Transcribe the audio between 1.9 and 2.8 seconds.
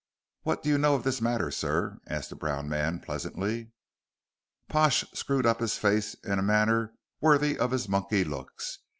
asked the brown